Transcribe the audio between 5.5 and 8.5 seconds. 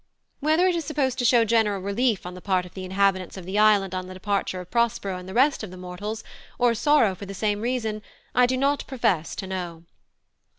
of the mortals, or sorrow for the same reason, I